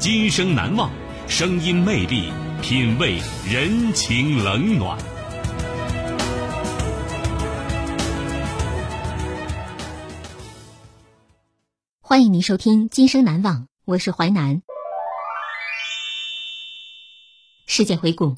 [0.00, 0.90] 今生难忘，
[1.28, 4.98] 声音魅力，品味人情冷暖。
[12.00, 14.62] 欢迎您收听《今生难忘》，我是淮南。
[17.66, 18.34] 事件回顾：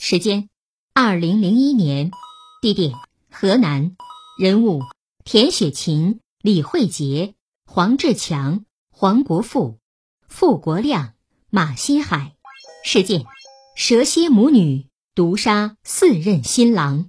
[0.00, 0.48] 时间：
[0.94, 2.10] 二零零一年，
[2.60, 2.92] 地点：
[3.30, 3.94] 河南，
[4.36, 4.80] 人物：
[5.22, 7.36] 田雪琴、李慧杰、
[7.70, 9.78] 黄志强、黄国富、
[10.36, 11.14] 傅国亮、
[11.48, 12.32] 马新海。
[12.84, 13.24] 事件：
[13.76, 17.08] 蛇蝎母女毒杀四任新郎。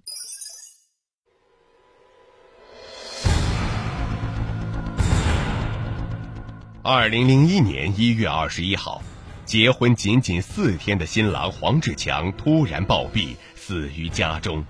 [6.84, 9.02] 二零零一年一月二十一号，
[9.44, 14.64] 结婚仅仅四天的新郎黄志强突然暴毙，死于家中。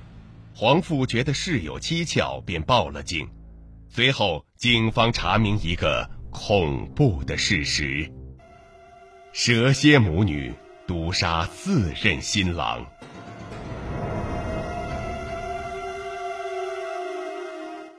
[0.55, 3.27] 黄父觉得事有蹊跷，便报了警。
[3.89, 8.09] 随后，警方查明一个恐怖的事实：
[9.37, 10.53] 蛇蝎母女
[10.87, 12.85] 毒杀自任新郎。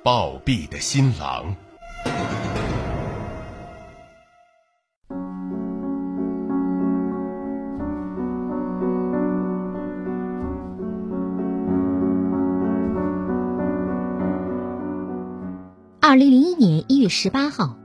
[0.03, 1.55] 暴毙的新郎。
[16.01, 17.77] 二零零一年一月十八号，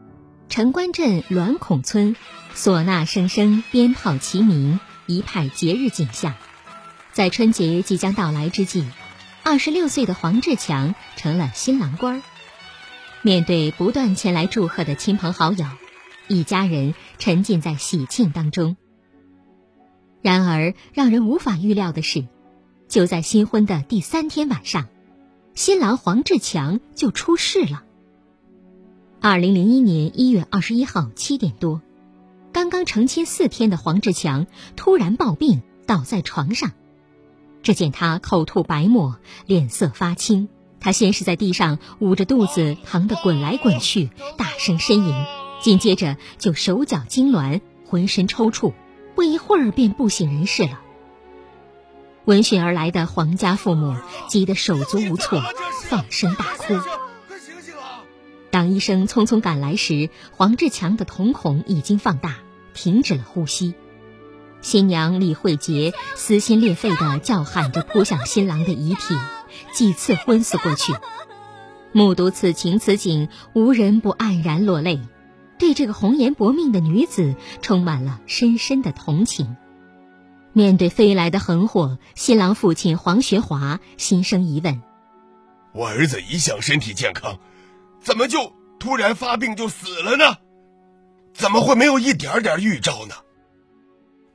[0.47, 2.15] 城关镇栾孔村，
[2.55, 6.33] 唢呐声声，鞭炮齐鸣，一派节日景象。
[7.11, 8.85] 在春节即将到来之际，
[9.43, 12.21] 二十六岁的黄志强成了新郎官儿。
[13.21, 15.65] 面对不断前来祝贺的亲朋好友，
[16.27, 18.77] 一家人沉浸在喜庆当中。
[20.21, 22.27] 然而，让人无法预料的是，
[22.87, 24.87] 就在新婚的第三天晚上，
[25.55, 27.83] 新郎黄志强就出事了。
[29.19, 31.81] 二零零一年一月二十一号七点多，
[32.53, 36.71] 刚刚成亲四天的黄志强突然暴病，倒在床上。
[37.63, 40.49] 只见他口吐白沫，脸色发青。
[40.79, 45.25] 他先是在地上捂着肚子，疼得滚来滚去，大声呻吟，
[45.61, 48.73] 紧接着就手脚痉挛，浑身抽搐，
[49.15, 50.81] 不一会儿便不省人事了。
[52.25, 53.95] 闻讯而来的黄家父母
[54.27, 55.39] 急得手足无措，
[55.83, 56.73] 放声大哭。
[58.51, 62.35] 当医生匆匆赶来时，黄志强的瞳孔已经放大，
[62.73, 63.73] 停止了呼吸。
[64.61, 69.15] 新娘李慧杰撕心裂肺地叫喊着扑向新郎的遗体，
[69.73, 70.93] 几次昏死过去。
[71.93, 74.99] 目睹此情此景，无人不黯然落泪，
[75.57, 79.55] 对这个红颜薄命的女子充满了深深的同情。
[80.53, 84.81] 面对飞来的横祸，新郎父亲黄学华心生疑问
[85.73, 87.39] ：“我儿子一向身体健康。”
[88.01, 90.35] 怎么就突然发病就死了呢？
[91.33, 93.15] 怎么会没有一点点预兆呢？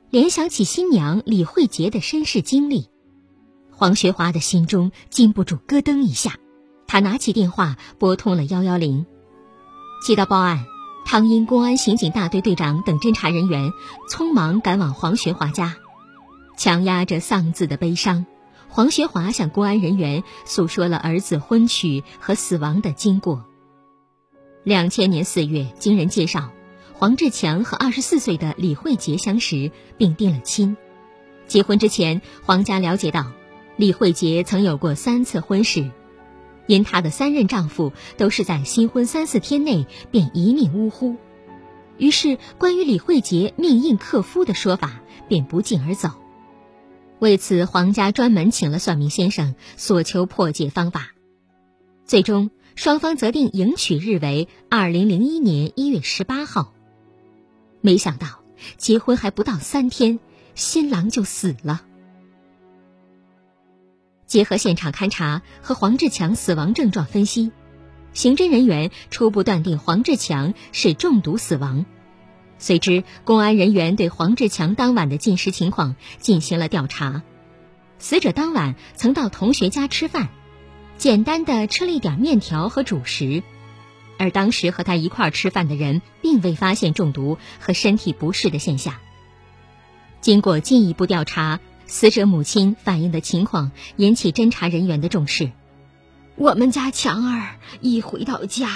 [0.09, 2.89] 联想起新娘李慧杰的身世经历，
[3.71, 6.35] 黄学华的心中禁不住咯噔一下。
[6.87, 9.05] 他拿起电话拨通了幺幺零，
[10.05, 10.65] 接到报案，
[11.05, 13.73] 汤阴公安刑警大队队长等侦查人员
[14.09, 15.75] 匆忙赶往黄学华家，
[16.57, 18.25] 强压着丧子的悲伤。
[18.69, 23.45] 黄学华向公安人员诉说了儿子婚娶和死亡的经过。
[24.67, 26.51] 两千年四月，经人介绍，
[26.91, 30.75] 黄志强和二十四岁的李慧杰相识并定了亲。
[31.47, 33.31] 结婚之前，黄家了解到，
[33.77, 35.89] 李慧杰曾有过三次婚事，
[36.65, 41.15] 因她的三任丈夫都是在新婚三四天内便一命呜呼，
[41.97, 44.99] 于是关于李慧杰命硬克夫的说法
[45.29, 46.09] 便不胫而走。
[47.19, 51.13] 为此，黄家专门请了算命先生，索求破解方法。
[52.05, 52.49] 最终。
[52.77, 56.75] 双方择定迎娶日为二零零一年一月十八号。
[57.81, 58.43] 没想到
[58.77, 60.19] 结婚还不到三天，
[60.53, 61.81] 新郎就死了。
[64.27, 67.51] 结合现场勘查和黄志强死亡症状分析，
[68.13, 71.83] 刑侦人员初步断定黄志强是中毒死亡。
[72.59, 77.23] 随之，公安人员对黄志强当晚的进食情况进行了调查。
[77.97, 80.29] 死者当晚曾到同学家吃饭，
[80.97, 83.43] 简单的吃了一点面条和主食，
[84.17, 88.95] 而当时和他一块吃饭的人并未发现中毒和身体不适的现象。
[90.21, 91.59] 经过进一步调查。
[91.89, 95.51] 死者母亲反映的情况引起侦查人员的重视。
[96.35, 98.69] 我们家强儿一回到家，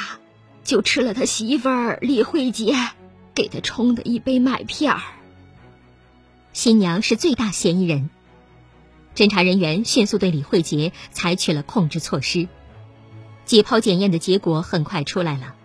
[0.63, 2.73] 就吃了他媳妇儿李慧杰
[3.35, 5.01] 给他冲的一杯麦片儿。
[6.53, 8.09] 新娘是最大嫌疑人。
[9.15, 12.47] 侦查人员迅速对李慧杰采取了控制措施。
[13.45, 15.55] 解剖检验的结果很快出来了，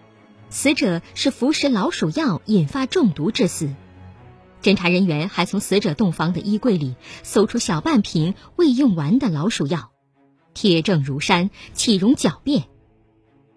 [0.51, 3.73] 死者是服食老鼠药引发中毒致死。
[4.63, 9.93] 侦查人员还从死者洞房的衣柜里搜出小半瓶未用完的老鼠药，
[10.55, 12.65] 铁证如山，岂容狡辩？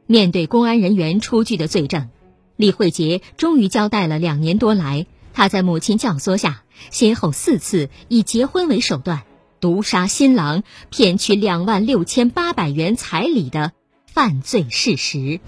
[0.06, 2.09] 面对公安人员出具的罪证，
[2.56, 9.24] 李慧杰终于交代了两年多来他在母亲教唆下，先后四次以结婚为手段
[9.59, 13.73] 毒杀新郎，骗取两万六千八百元彩礼的
[14.06, 15.39] 犯罪事实。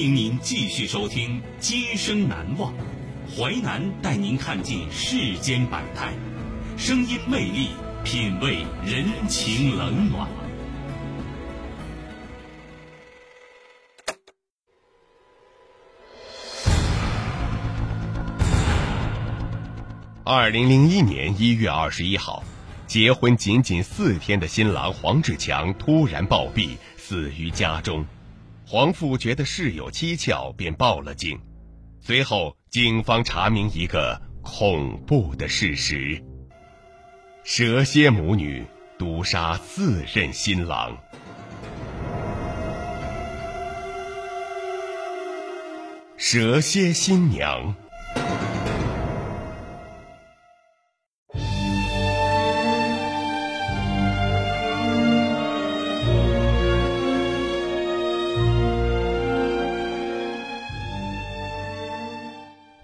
[0.00, 2.72] 迎您继续收听《今生难忘》，
[3.36, 6.14] 淮南带您看尽世间百态，
[6.78, 7.68] 声音魅力，
[8.02, 10.26] 品味人情冷暖。
[20.24, 22.42] 二零零一年一月二十一号，
[22.86, 28.02] 结婚仅仅四天的新郎黄志强突然暴毙，死于家中。
[28.72, 31.40] 黄父觉得事有蹊跷，便报了警。
[32.00, 36.22] 随后，警方查明一个恐怖的事实：
[37.42, 38.64] 蛇蝎母女
[38.96, 40.96] 毒杀四任新郎。
[46.16, 47.74] 蛇蝎新娘。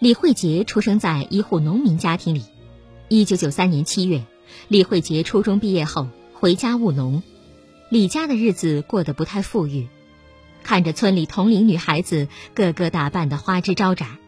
[0.06, 2.44] 李慧杰出生在一户农民家庭里。
[3.08, 4.24] 一九九三年七月，
[4.68, 7.24] 李慧杰初中毕业后回家务农。
[7.90, 9.88] 李家的日子过得不太富裕，
[10.62, 14.18] 看着村里同龄女孩子个个打扮的花枝招展，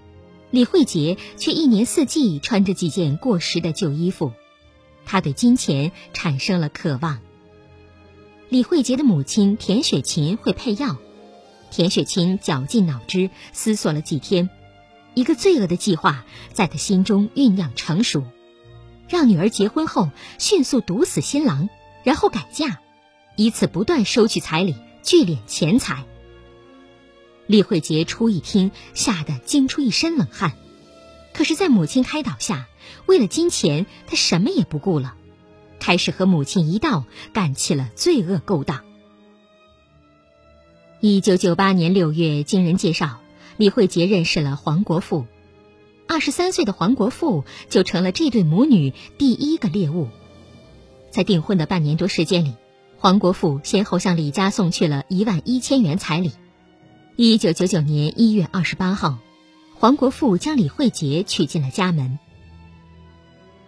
[0.51, 4.33] 李慧杰却一年四季穿着几件过时的旧衣服。
[5.05, 7.21] 他对金钱产生了渴望。
[8.49, 10.97] 李慧杰的母亲田雪琴会配药，
[11.71, 14.51] 田雪琴绞尽脑汁思索了几天。
[15.19, 18.23] 一个罪恶的计划在他心中酝酿成熟，
[19.09, 21.69] 让女儿结婚后迅速毒死新郎，
[22.05, 22.79] 然后改嫁，
[23.35, 26.05] 以此不断收取彩礼，聚敛钱财。
[27.49, 30.53] 李慧杰初一听，吓得惊出一身冷汗，
[31.35, 32.69] 可是，在母亲开导下，
[33.07, 35.17] 为了金钱，他什么也不顾了，
[35.81, 38.85] 开始和母亲一道干起了罪恶勾当。
[41.01, 43.19] 一九九八年六月，经人介绍。
[43.59, 45.27] 李慧杰认识了黄国富，
[46.07, 50.07] 二十三岁的黄国富就成了这对母女第一个猎物。
[51.11, 52.55] 在订婚的半年多时间里，
[52.99, 56.31] 黄国富先后向李家送去了一万一千元彩礼。
[57.17, 59.19] 一九九九年一月二十八号，
[59.75, 62.21] 黄国富将李慧杰娶进了家门。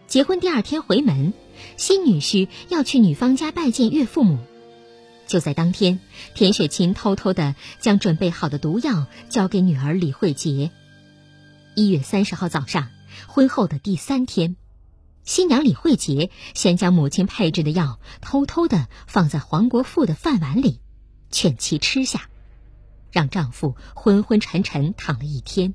[0.06, 1.32] 结婚第二天回门，
[1.76, 4.38] 新女婿要去女方家拜见岳父母。
[5.30, 6.00] 就在当天，
[6.34, 10.72] 田雪琴偷偷的将准备好的毒药交给女儿李慧杰。
[11.76, 12.88] 一月三十号早上，
[13.28, 14.56] 婚后的第三天，
[15.22, 20.80] 新娘李慧杰先将母亲配制的药偷偷的放在黄国富的饭碗里，
[21.30, 22.22] 劝其吃下，
[23.12, 25.74] 让丈夫昏昏沉沉躺了一天。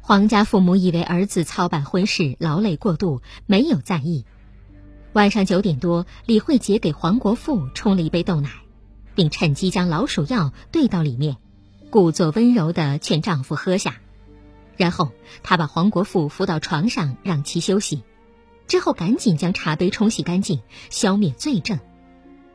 [0.00, 4.26] 黄家父母以为儿子操办婚事劳累过度，没有在意。
[5.18, 8.50] 晚上九点多，李慧杰给黄国富冲了一杯豆奶，
[9.16, 11.38] 并趁机将老鼠药兑到里面，
[11.90, 13.96] 故作温柔地劝丈夫喝下。
[14.76, 15.10] 然后，
[15.42, 18.04] 她把黄国富扶到床上，让其休息，
[18.68, 21.80] 之后赶紧将茶杯冲洗干净，消灭罪证。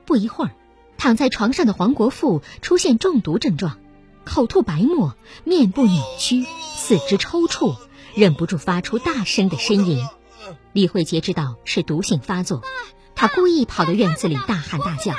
[0.05, 0.51] 不一会儿，
[0.97, 3.77] 躺在床上的黄国富出现中毒症状，
[4.23, 6.45] 口吐白沫，面部扭曲，
[6.77, 7.75] 四肢抽搐，
[8.15, 10.01] 忍不住发出大声的呻吟。
[10.73, 12.61] 李慧杰知道是毒性发作，
[13.15, 15.13] 他故意跑到院子里大喊大叫。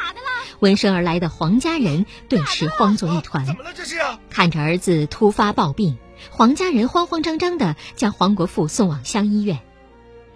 [0.60, 3.44] 闻声而来的黄家人顿时慌作一团。
[3.44, 3.72] 怎么了？
[3.74, 3.96] 这是？
[4.30, 5.98] 看着儿子突发暴病，
[6.30, 9.60] 黄家人慌慌张张地将黄国富送往乡医院，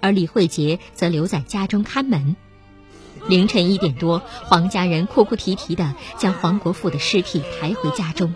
[0.00, 2.36] 而李慧杰则留在家中看门。
[3.26, 8.34] 凌晨一点多，黄家人哭哭啼啼地将黄国富的尸体抬回家中。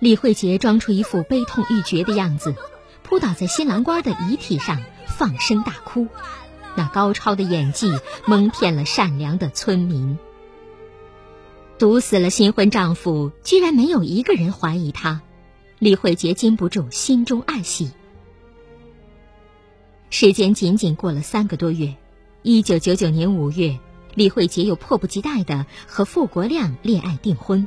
[0.00, 2.54] 李慧杰装出一副悲痛欲绝的样子。
[3.08, 6.08] 扑倒在新郎官的遗体上，放声大哭。
[6.76, 7.90] 那高超的演技
[8.26, 10.18] 蒙骗了善良的村民。
[11.78, 15.22] 毒死了新婚丈夫，居然没有一个人怀疑他。
[15.78, 17.92] 李慧杰禁不住心中暗喜。
[20.10, 21.96] 时间仅仅过了三个多月，
[22.42, 23.78] 一九九九年五月，
[24.14, 27.66] 李慧杰又迫不及待的和傅国亮恋爱订婚。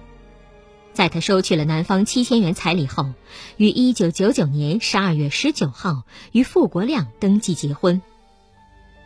[1.02, 3.14] 在他收取了男方七千元彩礼后，
[3.58, 8.04] 于一九九九年十二月十九号与傅国亮登记结婚。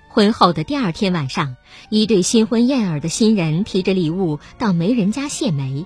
[0.09, 1.55] 婚后的第二天晚上，
[1.89, 5.85] 一对新婚燕尔的新人提着礼物到媒人家谢媒。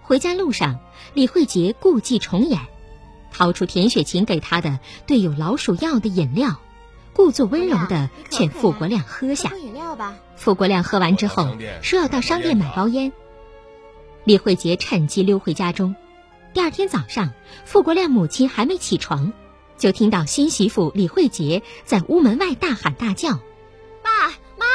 [0.00, 0.80] 回家路上，
[1.12, 2.58] 李慧杰故伎重演，
[3.30, 6.58] 掏出田雪琴给他的兑有老鼠药的饮料，
[7.12, 9.54] 故作温柔的劝傅国亮喝下。
[9.54, 10.16] 饮料吧。
[10.34, 13.12] 傅国亮喝完之后，说要到商店买包烟。
[14.26, 15.94] 李慧杰趁机溜回家中。
[16.52, 17.32] 第二天早上，
[17.64, 19.32] 傅国亮母亲还没起床，
[19.78, 23.38] 就听到新媳妇李慧杰在屋门外大喊大叫
[24.02, 24.26] ：“爸
[24.58, 24.66] 妈，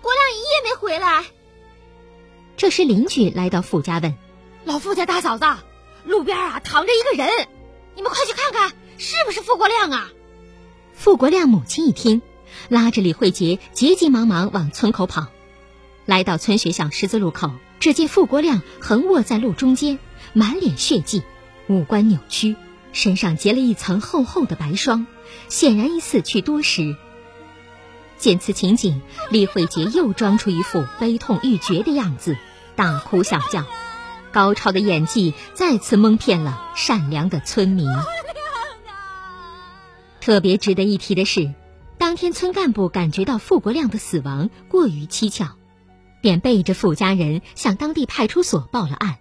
[0.00, 1.26] 国亮一夜没回来。”
[2.56, 4.14] 这时邻居来到傅家问
[4.64, 5.44] ：“老傅家大嫂子，
[6.06, 7.48] 路边啊躺着一个人，
[7.96, 10.08] 你们快去看看，是不是傅国亮啊？”
[10.96, 12.22] 傅国亮母亲一听，
[12.70, 15.26] 拉着李慧杰急急忙忙往村口跑，
[16.06, 17.50] 来到村学校十字路口。
[17.80, 19.98] 只见傅国亮横卧在路中间，
[20.34, 21.22] 满脸血迹，
[21.66, 22.54] 五官扭曲，
[22.92, 25.06] 身上结了一层厚厚的白霜，
[25.48, 26.94] 显然已死去多时。
[28.18, 32.36] 见此情景，李慧杰又装出一副悲痛欲绝的样子，
[32.76, 33.64] 大哭小叫，
[34.30, 37.88] 高超的演技再次蒙骗了善良的村民。
[40.20, 41.54] 特别值得一提的是，
[41.96, 45.56] 当天村干部感觉到傅国亮的死亡过于蹊跷。
[46.20, 49.16] 便背着傅家人向当地派出所报了案。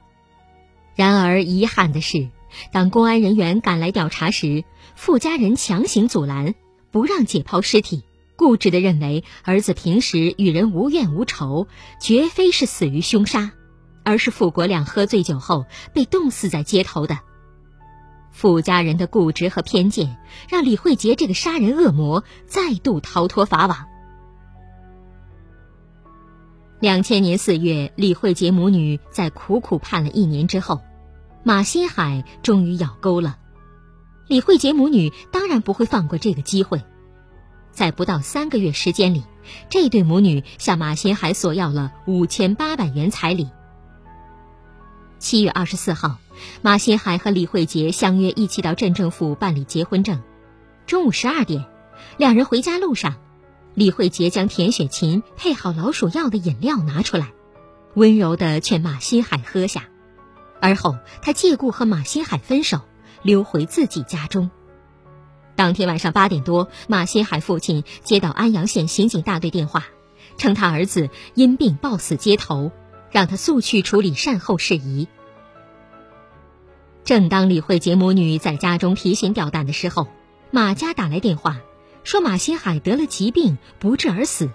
[0.95, 2.29] 然而遗憾的是，
[2.71, 4.63] 当公安人员赶来调查时，
[4.95, 6.55] 傅家人强行阻拦，
[6.91, 8.03] 不让解剖尸体，
[8.35, 11.67] 固执地认为儿子平时与人无怨无仇，
[12.01, 13.51] 绝非是死于凶杀，
[14.03, 17.19] 而是傅国亮喝醉酒后被冻死在街头的。
[18.31, 20.17] 傅家人的固执和偏见，
[20.49, 23.87] 让李慧杰这个杀人恶魔再度逃脱法网。
[26.79, 30.79] 两千年四月，李慧杰母女在苦苦盼了一年之后，
[31.43, 33.37] 马新海终于咬钩了。
[34.27, 36.81] 李慧杰母女当然不会放过这个机会，
[37.73, 39.25] 在不到三个月时间里，
[39.69, 43.49] 这对母女向马新海索要了五千八百元彩礼。
[45.17, 46.17] 七月二十四号，
[46.61, 50.21] 马新海和李慧杰相约一起到镇政府办理结婚证。
[50.87, 51.65] 中午十二点，
[52.15, 53.15] 两人回家路上。
[53.79, 57.31] 李慧杰将田雪琴配好老鼠药的饮料拿出来，
[57.93, 59.87] 温柔地劝马新海喝下。
[60.59, 62.81] 而后，他借故和马新海分手，
[63.21, 64.51] 溜回自己家中。
[65.55, 69.85] 当天晚上八点多，马新海父亲接到安阳县刑警大队电话，
[70.35, 72.73] 称他儿子因病暴死街头，
[73.11, 75.07] 让他速去处理善后事宜。
[77.05, 80.07] 正当李慧杰母女在家中提心吊胆的时候，
[80.51, 81.61] 马家打来电话。
[82.03, 84.49] 说马新海得了疾病，不治而死。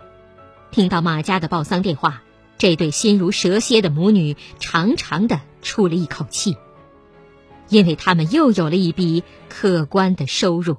[0.70, 2.22] 听到马家的报丧电话，
[2.58, 6.56] 这对心如蛇蝎的母女长长的出了一口气，
[7.68, 10.78] 因为他们又有了一笔可观的收入。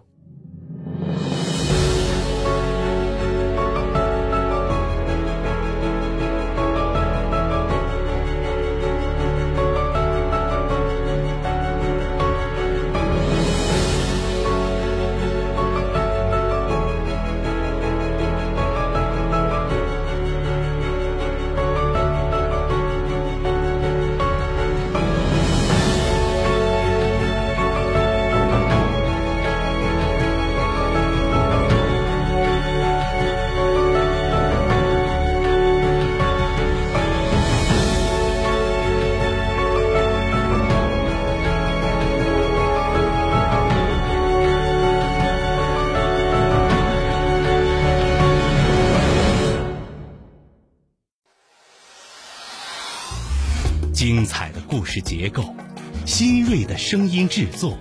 [55.06, 55.56] 结构，
[56.04, 57.78] 新锐的声音制作，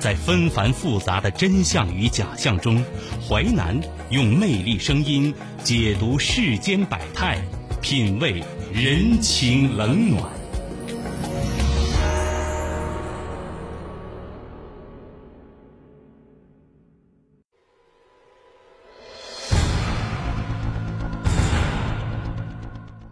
[0.00, 2.82] 在纷繁复杂的真相与假象中，
[3.28, 3.78] 淮南
[4.08, 5.32] 用魅力声音
[5.62, 7.38] 解读世间百态，
[7.82, 8.42] 品味
[8.72, 10.24] 人情冷暖。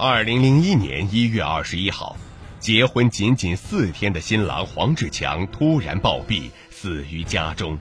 [0.00, 2.16] 二零零一年一月二十一号，
[2.60, 7.78] 结婚仅仅四天的新郎黄志强突然暴毙，死于家中。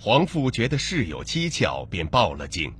[0.00, 2.72] 黄父觉得事有蹊跷，便报了警。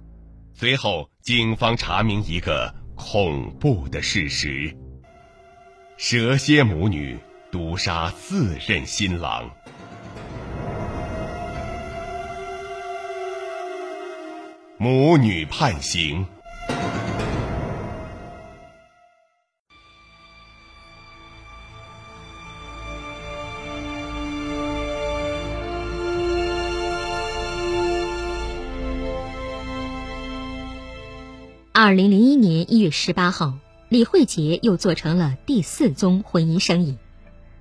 [0.53, 4.77] 随后，警方查明一个恐怖的事实：
[5.97, 7.17] 蛇蝎母女
[7.53, 9.49] 毒杀四任新郎，
[14.77, 16.27] 母女判刑。
[31.89, 33.55] 二零零一年一月十八号，
[33.89, 36.99] 李慧杰又做成了第四宗婚姻生意。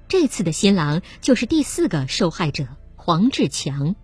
[0.10, 3.96] 这次的新郎就是第四个受害者黄志强。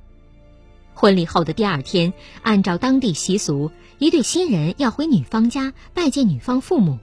[0.94, 7.00] 婚礼后的第二天，按照当地习俗，一对新人要回女方家拜见女方父母，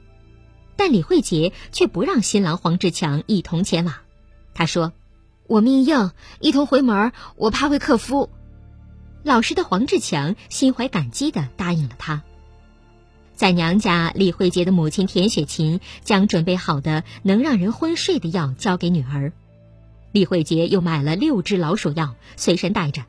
[0.76, 3.96] 但李慧杰却不让新郎黄志强一同前往。
[4.54, 4.94] 他说
[5.46, 8.30] ：“我命硬，一同回门，我怕会克夫。”
[9.22, 12.22] 老实的黄志强心怀感激地答应了他。
[13.40, 19.32] 在娘家，李慧杰的母亲田雪琴将准备好的能让人昏睡的药交给女儿，
[20.12, 23.06] 李慧杰又买了六支老鼠药随身带着。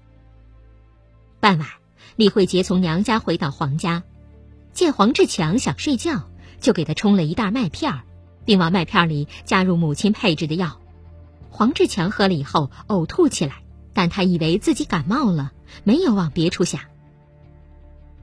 [1.41, 1.67] 傍晚，
[2.15, 4.03] 李慧杰从娘家回到黄家，
[4.71, 6.29] 见黄志强想睡觉，
[6.61, 8.03] 就给他冲了一袋麦片儿，
[8.45, 10.79] 并往麦片里加入母亲配制的药。
[11.49, 13.55] 黄志强喝了以后呕吐起来，
[13.91, 15.51] 但他以为自己感冒了，
[15.83, 16.79] 没有往别处想。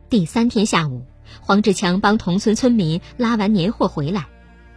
[0.09, 1.05] 第三天下午。
[1.41, 4.27] 黄志强帮同村村民拉完年货回来，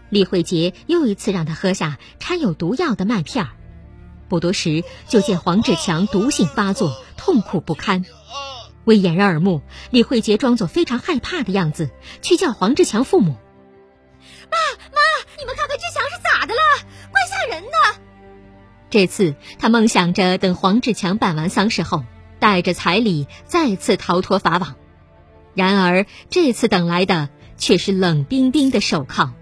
[0.10, 3.52] 李慧杰又一次让他喝下掺有毒药的麦片儿。
[4.28, 8.06] 不多时，就见黄志强毒性发作，痛苦不堪。
[8.86, 13.36] 为掩人耳目，李慧杰装作非常害怕的样子，去叫黄志强父母
[14.50, 14.58] ：“爸
[14.92, 15.00] 妈，
[15.38, 16.62] 你们看看志强是咋的了？
[17.12, 18.02] 怪吓人的。”
[18.90, 22.04] 这次他梦想着等黄志强办完丧事后，
[22.40, 24.76] 带着彩礼再次逃脱法网。
[25.54, 29.34] 然而，这次等来的却是冷冰冰的手铐。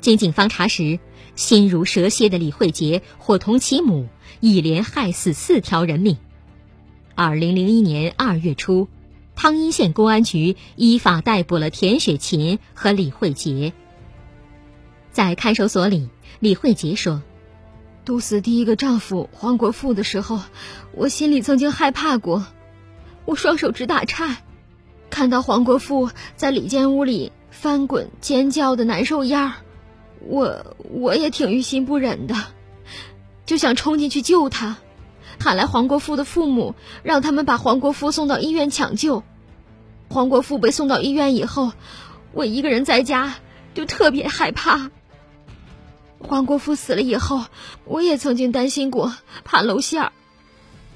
[0.00, 0.98] 经警方查实，
[1.34, 4.08] 心如蛇蝎的李慧杰伙同其母，
[4.40, 6.16] 一连害死四条人命。
[7.14, 8.88] 二零零一年二月初，
[9.34, 13.72] 汤阴县公安局依法逮捕了田雪琴和李慧杰。
[15.10, 17.22] 在看守所里，李慧杰说
[18.06, 20.40] ：“毒死第一个丈夫黄国富的时候，
[20.92, 22.46] 我心里曾经害怕过。”
[23.28, 24.38] 我双手直打颤，
[25.10, 29.54] 看到黄国富在里间屋里翻滚、尖叫的难受样儿，
[30.20, 32.34] 我我也挺于心不忍的，
[33.44, 34.78] 就想冲进去救他，
[35.38, 39.22] 喊来黄国富的父母，让他们把黄国富送到医院抢救。
[40.08, 41.72] 黄国富被送到医院以后，
[42.32, 43.34] 我一个人在家
[43.74, 44.90] 就特别害怕。
[46.18, 47.44] 黄国富死了以后，
[47.84, 49.14] 我也曾经担心过
[49.44, 50.12] 怕楼线儿，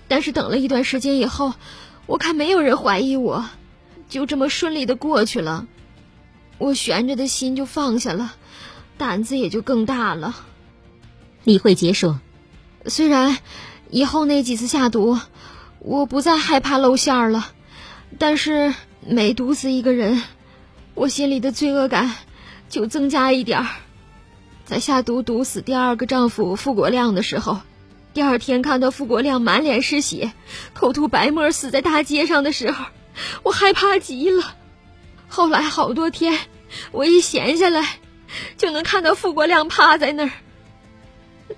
[0.08, 1.52] 但是等了一段时间以后。
[2.06, 3.48] 我看没有人怀疑我，
[4.08, 5.66] 就这么顺利的过去了，
[6.58, 8.34] 我悬着的心就放下了，
[8.98, 10.34] 胆子也就更大了。
[11.44, 12.20] 李慧杰说
[12.86, 13.38] ：“虽然
[13.90, 15.18] 以后那几次下毒，
[15.78, 17.48] 我不再害怕露馅儿了，
[18.18, 20.22] 但是每毒死一个人，
[20.94, 22.14] 我心里的罪恶感
[22.68, 23.68] 就增加一点儿。
[24.64, 27.60] 在下毒毒死第二个丈夫傅国亮的时候。”
[28.14, 30.33] 第二天看到傅国亮满脸是血，
[30.75, 32.85] 口吐白沫死在大街上的时候，
[33.42, 34.55] 我害怕极了。
[35.29, 36.38] 后来好多天，
[36.90, 37.98] 我一闲下来，
[38.59, 40.31] 就能看到傅国亮趴在那儿。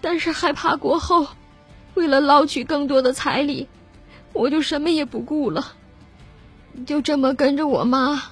[0.01, 1.27] 但是害怕过后，
[1.95, 3.67] 为了捞取更多的彩礼，
[4.33, 5.73] 我就什么也不顾了，
[6.87, 8.23] 就这么跟着我妈，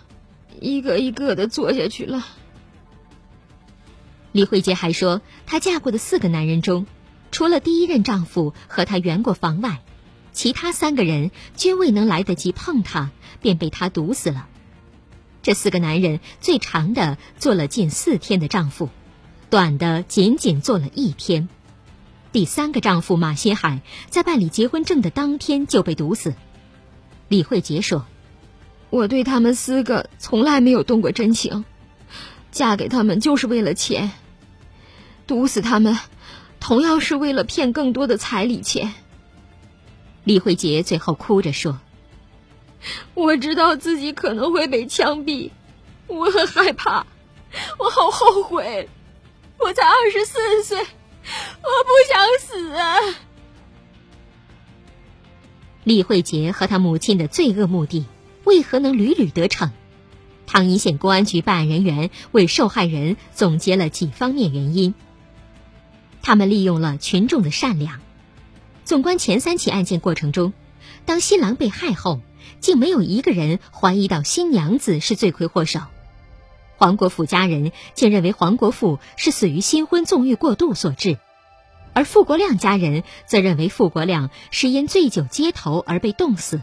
[0.61, 2.25] 一个一个的做下去了。
[4.31, 6.87] 李慧杰还说，她嫁过的四个男人中。
[7.33, 9.83] 除了第一任丈夫和她圆过房外，
[10.33, 14.47] 其他三个人均未能来得及碰她，便被她毒死了。
[15.43, 18.91] 这四个男人最长的做了近四天的丈夫，
[19.51, 21.49] 短的仅仅做了一天。
[22.31, 26.35] 第三个丈夫马新海在办理结婚证的当天就被毒死。
[27.29, 28.07] 李慧杰说
[28.89, 31.65] ：“我对他们四个从来没有动过真情，
[32.51, 34.13] 嫁给他们就是为了钱，
[35.27, 35.99] 毒死他们，
[36.63, 38.95] 同样是为了骗更多的彩礼钱。
[40.23, 41.81] 李慧杰最后哭着说
[43.15, 45.51] ：“我知道自己可能会被枪毙，
[46.07, 47.05] 我很害怕，
[47.79, 48.89] 我好后悔。
[49.59, 52.97] 我才二十四岁，我不想死啊！”
[55.83, 58.07] 李慧杰和他母亲的罪恶目的
[58.45, 59.73] 为何能屡屡得逞？
[60.47, 64.95] 汤阴县公安局办案人员为受害人总结了几方面原因。
[66.23, 68.01] 他们利用了群众的善良。
[68.85, 70.53] 纵观前三起案件过程中，
[71.05, 72.21] 当新郎被害后，
[72.61, 75.81] 竟没有一个人怀疑到新娘子是罪魁祸首。
[76.77, 81.19] 黄国富家人竟认为黄国富是死于新婚纵欲过度所致，
[81.93, 86.61] 而傅国亮家人则认为傅国亮是因醉酒街头而被冻死。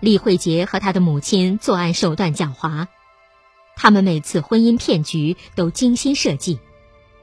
[0.00, 2.86] 李慧杰和他的母亲作案手段狡猾，
[3.76, 6.58] 他们每次婚姻骗局都精心设计。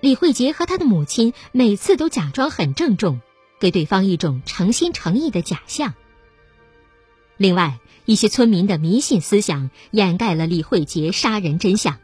[0.04, 3.22] 李慧杰和他的母亲每次都假装很郑重，
[3.58, 5.94] 给对方一种诚心诚意的假象。
[7.38, 12.00] 另外，一些村民的迷信思想掩盖了李慧杰杀人真相。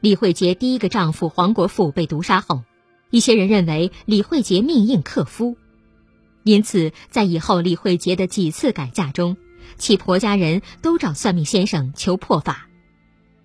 [0.00, 2.64] 李慧杰第一个丈夫黄国富被毒杀后，
[3.10, 5.56] 一些人认为李慧杰命硬克夫，
[6.42, 9.36] 因此在以后李慧杰的几次改嫁中，
[9.78, 12.66] 其婆家人都找算命先生求破法。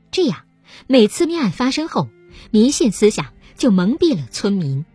[0.10, 0.46] 这样，
[0.88, 2.10] 每次命案发生后，
[2.50, 3.28] 迷信思想。
[3.60, 4.86] 就蒙蔽了村民，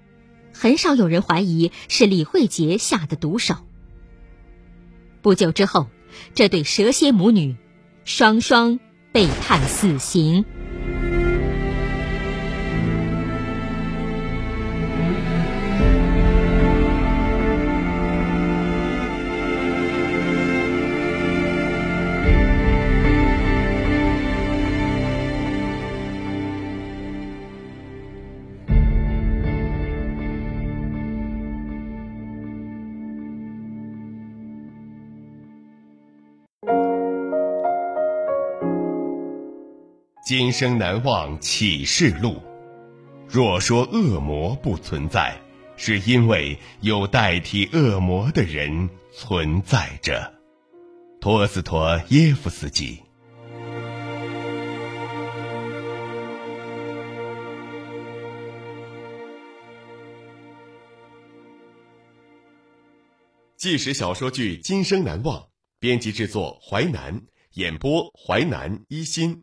[0.52, 3.54] 很少有人怀疑是李慧杰下的毒手。
[5.22, 5.86] 不久之后，
[6.34, 7.56] 这对蛇蝎母女
[8.04, 8.80] 双双
[9.12, 10.44] 被判死刑。
[40.24, 42.42] 今生难忘启示录。
[43.28, 45.38] 若说恶魔不存在，
[45.76, 50.32] 是因为有代替恶魔的人存在着。
[51.20, 53.02] 托斯托耶夫斯基。
[63.58, 65.38] 纪实小说剧《今生难忘》，
[65.78, 67.20] 编辑制作淮南，
[67.52, 69.42] 演播淮南一心。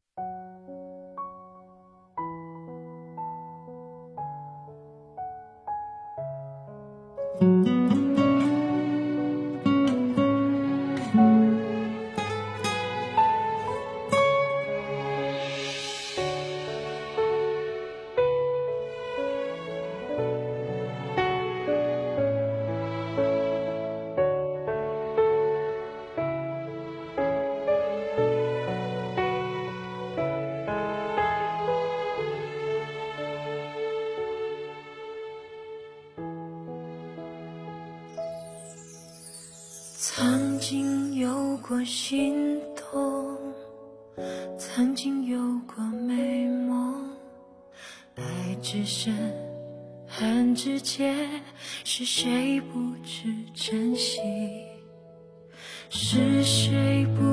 [40.13, 43.37] 曾经有过心动，
[44.59, 47.09] 曾经有过美梦，
[48.17, 48.23] 爱
[48.61, 49.15] 只剩
[50.05, 51.15] 恨之切，
[51.85, 54.19] 是谁不知珍惜？
[55.89, 57.23] 是谁不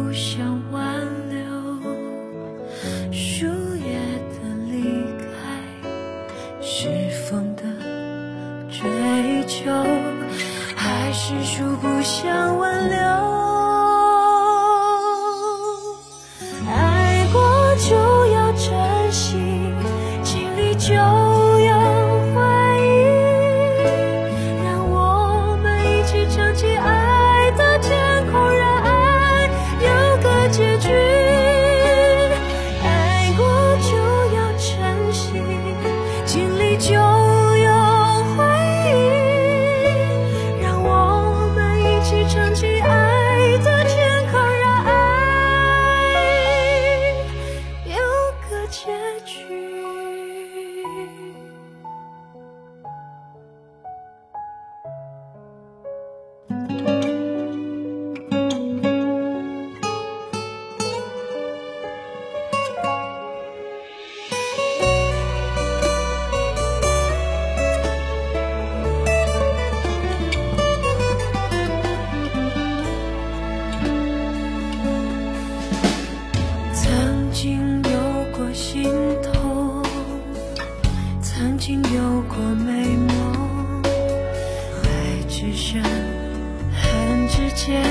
[87.66, 87.82] 界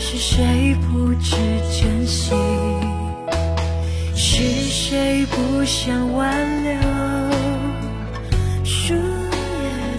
[0.00, 1.36] 是谁不知
[1.70, 2.34] 珍惜？
[4.16, 6.74] 是谁不想挽留？
[8.64, 8.98] 树叶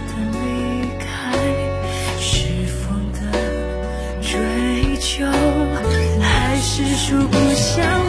[0.07, 1.07] 的离开
[2.19, 3.17] 是风的
[4.21, 5.25] 追求
[6.19, 8.06] 还是树不想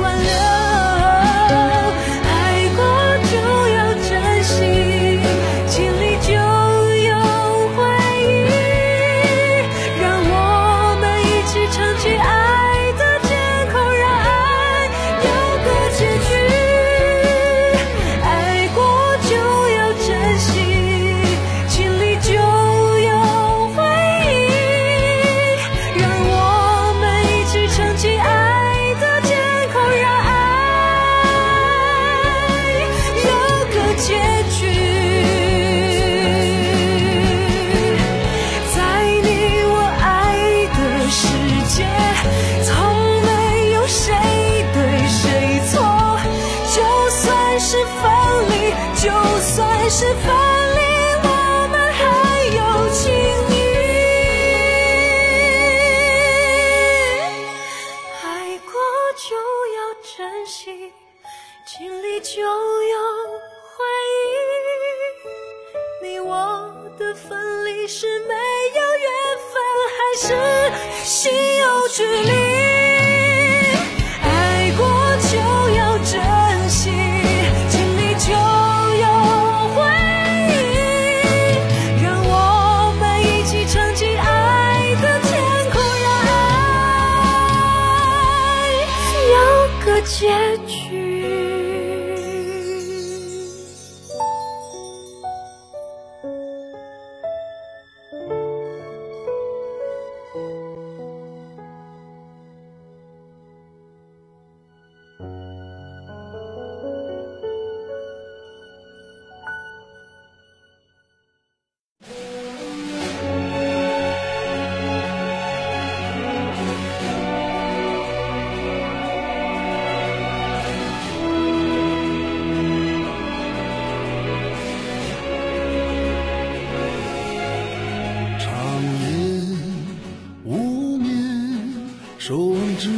[132.78, 132.96] 只为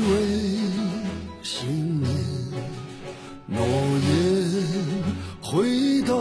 [1.42, 2.10] 信念
[3.46, 4.52] 诺言
[5.40, 6.12] 回荡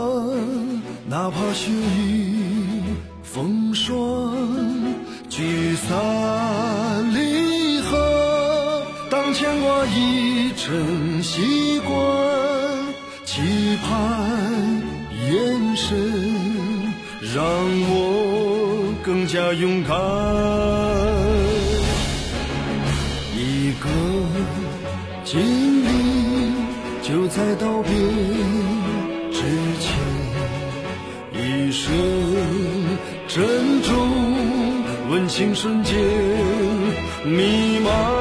[1.06, 2.82] 哪怕雪雨
[3.22, 4.34] 风霜
[5.28, 11.94] 聚散离合当牵挂已成习惯
[13.26, 13.42] 期
[13.82, 14.80] 盼
[15.30, 15.98] 眼神
[17.34, 17.44] 让
[17.90, 21.29] 我更加勇敢
[23.80, 23.88] 歌，
[25.24, 26.52] 经历
[27.02, 27.90] 就在道别
[29.32, 29.40] 之
[29.80, 29.96] 前，
[31.32, 31.90] 一声
[33.26, 33.96] 珍重，
[35.08, 35.98] 温情瞬间
[37.24, 38.19] 弥漫。